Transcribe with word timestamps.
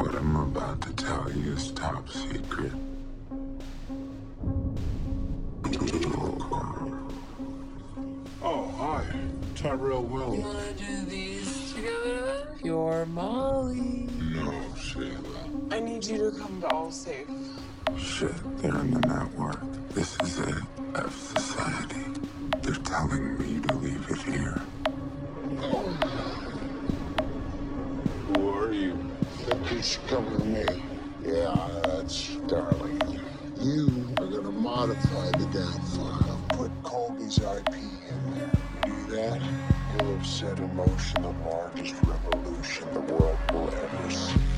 What 0.00 0.14
I'm 0.14 0.34
about 0.34 0.80
to 0.80 0.92
tell 0.94 1.30
you 1.30 1.52
is 1.52 1.72
top 1.72 2.08
secret. 2.08 2.72
Oh, 8.42 8.72
hi. 8.78 9.04
Tyrell 9.54 10.02
Wellick. 10.04 10.42
Wanna 10.42 10.72
do 10.72 11.04
these 11.04 11.74
together? 11.74 12.48
You're 12.64 13.04
Molly. 13.04 14.08
No, 14.18 14.50
Shayla. 14.74 15.70
I 15.70 15.80
need 15.80 16.06
you 16.06 16.30
to 16.30 16.38
come 16.38 16.62
to 16.62 16.68
Allsafe. 16.68 17.28
Shit, 17.98 18.32
they're 18.62 18.74
in 18.80 18.92
the 18.92 19.00
network. 19.00 19.60
This 19.90 20.16
is 20.22 20.38
it. 20.38 20.54
fsociety. 20.94 22.26
They're 22.62 22.74
telling 22.76 23.36
me 23.36 23.60
to 23.68 23.74
leave 23.74 24.10
it 24.10 24.22
here. 24.22 24.62
Who 28.28 28.48
are 28.48 28.72
you? 28.72 29.10
With 29.80 30.44
me? 30.44 30.82
Yeah, 31.24 31.54
that's 31.84 32.36
Darlene. 32.48 33.18
You 33.62 34.14
are 34.18 34.26
gonna 34.26 34.52
modify 34.52 35.30
the 35.30 35.46
damn 35.46 35.80
file. 35.80 36.42
Put 36.50 36.70
Colby's 36.82 37.38
IP 37.38 37.76
in 38.10 38.34
there. 38.34 38.52
Do 38.84 39.06
that, 39.06 39.40
you'll 39.94 40.18
have 40.18 40.26
set 40.26 40.58
in 40.58 40.76
motion 40.76 41.22
the 41.22 41.30
largest 41.30 41.94
revolution 42.02 42.92
the 42.92 43.00
world 43.00 43.38
will 43.50 43.70
ever 43.74 44.10
see. 44.10 44.49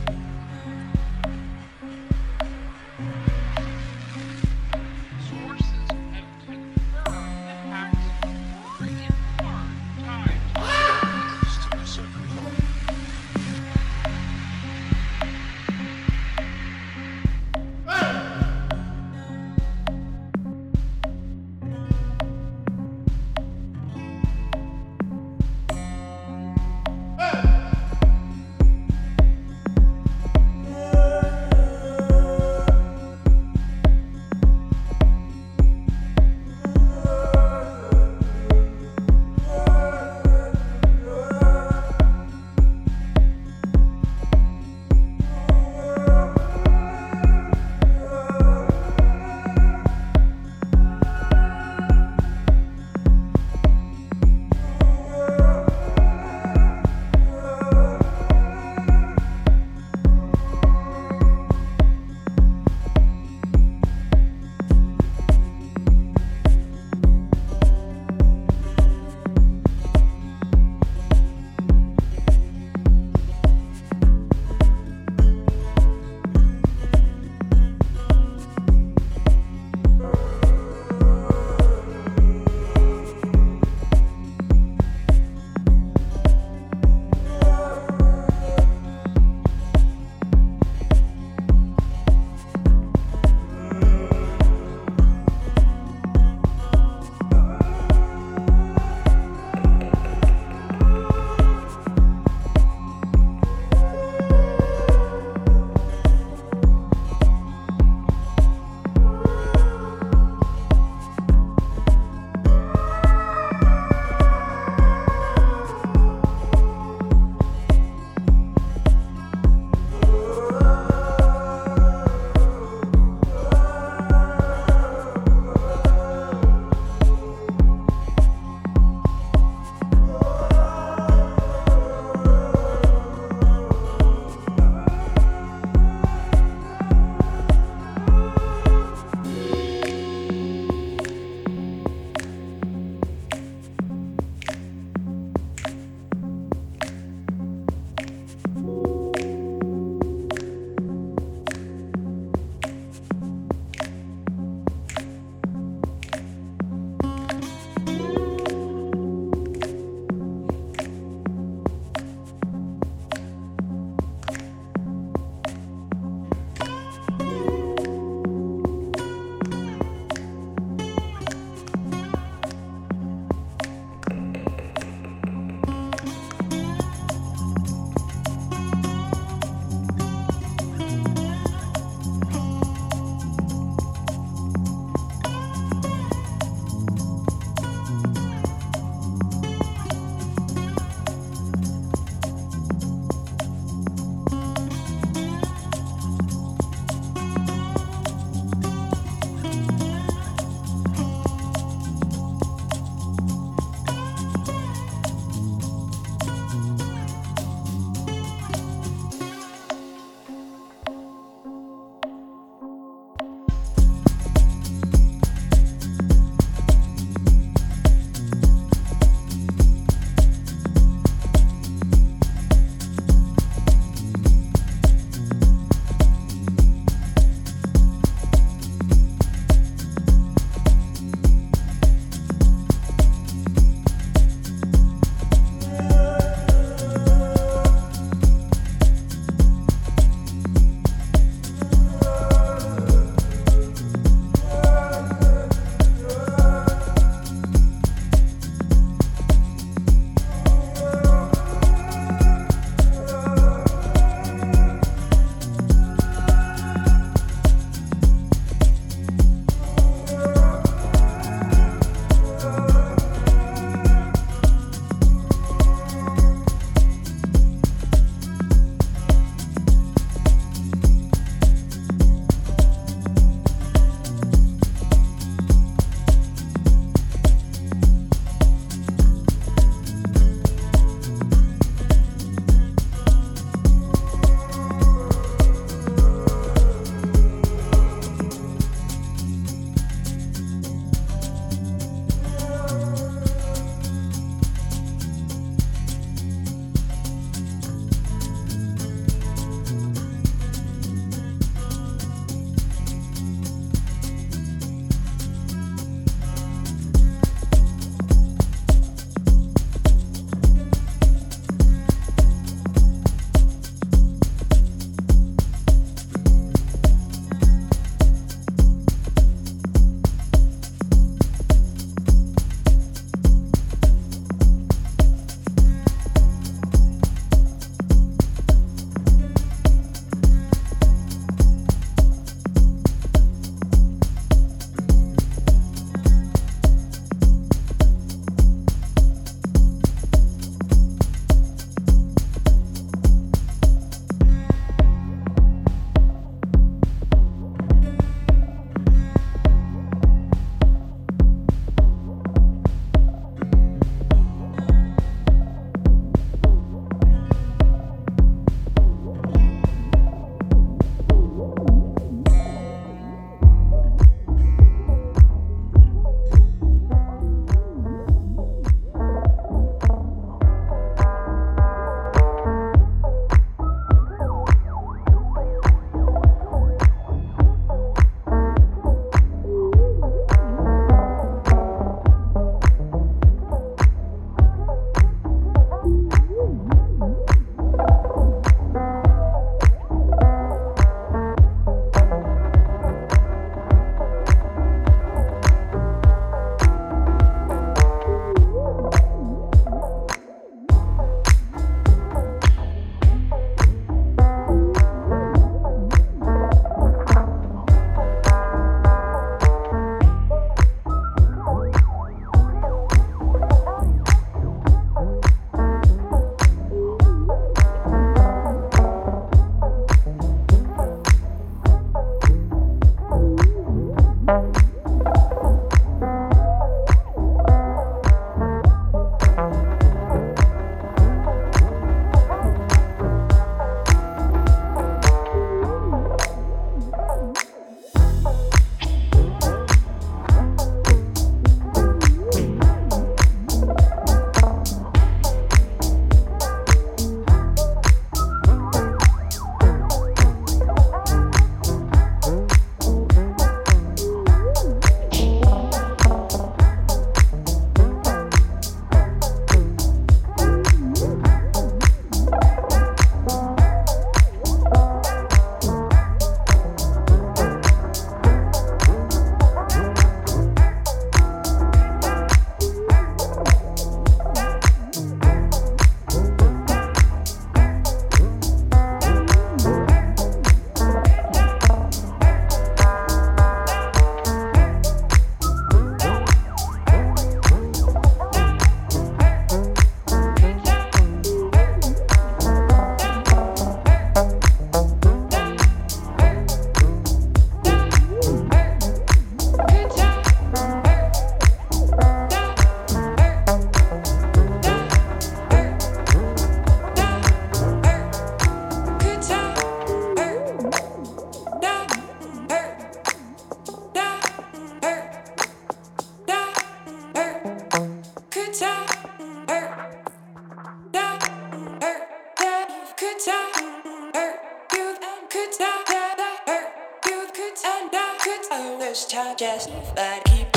and 527.64 527.90
I 527.92 528.16
could 528.18 528.50
always 528.50 529.04
tell 529.04 529.34
just 529.36 529.68
that 529.94 530.24
keep 530.24 530.51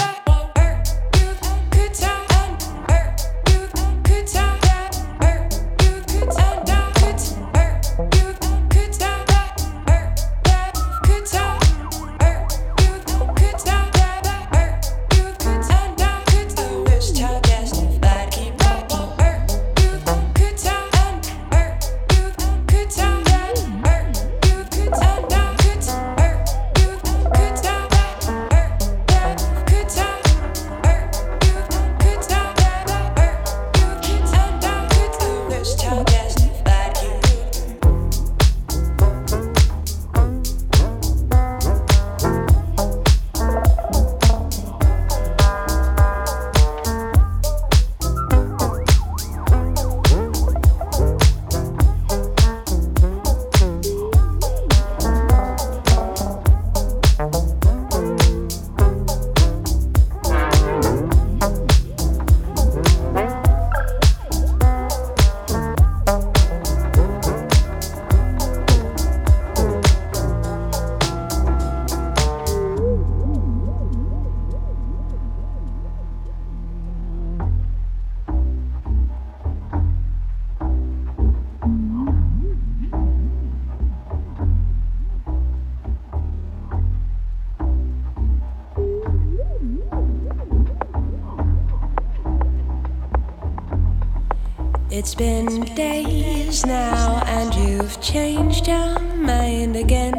It's 95.05 95.13
been 95.13 95.61
days 95.75 96.65
now, 96.65 97.21
and 97.27 97.53
you've 97.53 98.01
changed 98.01 98.67
your 98.67 98.99
mind 98.99 99.75
again. 99.75 100.15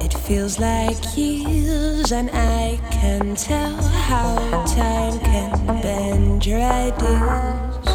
It 0.00 0.12
feels 0.12 0.58
like 0.58 0.96
years, 1.16 2.10
and 2.10 2.30
I 2.32 2.80
can 2.90 3.36
tell 3.36 3.80
how 3.80 4.64
time 4.66 5.20
can 5.20 5.80
bend 5.80 6.44
your 6.44 6.60
ideas. 6.60 7.86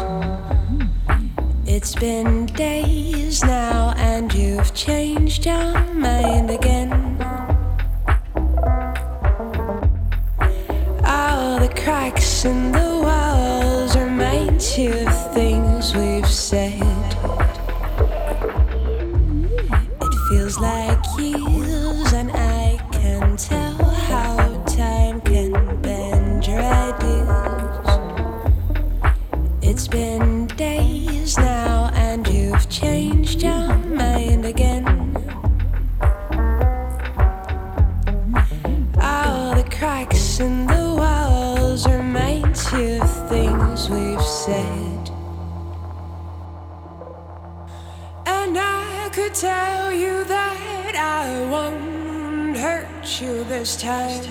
It's 1.66 1.94
been 1.94 2.46
days 2.46 3.44
now, 3.44 3.92
and 3.98 4.32
you've 4.32 4.72
changed 4.72 5.44
your 5.44 5.78
mind 5.92 6.50
again. 6.50 7.10
cracks 11.82 12.44
in 12.44 12.72
the 12.72 12.89
first 53.60 53.80
time. 53.80 54.24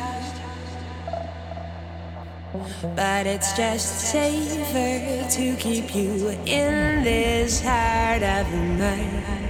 But 2.96 3.28
it's 3.28 3.54
just 3.54 4.10
safer 4.12 5.30
to 5.30 5.56
keep 5.58 5.94
you 5.94 6.30
in 6.48 7.04
this 7.04 7.62
heart 7.62 8.24
of 8.24 8.52
mine. 8.52 9.49